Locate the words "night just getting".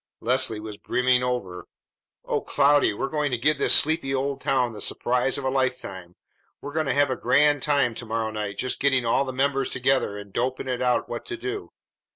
8.31-9.05